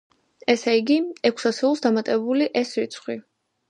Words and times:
ესე 0.53 0.73
იგი, 0.77 0.97
ექვს 1.31 1.47
ასეულს 1.51 1.87
დამატებული 1.87 2.53
ეს 2.65 2.77
რიცხვი. 2.83 3.25